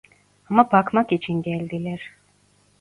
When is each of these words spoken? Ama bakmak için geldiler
Ama 0.49 0.71
bakmak 0.71 1.11
için 1.11 1.41
geldiler 1.41 2.01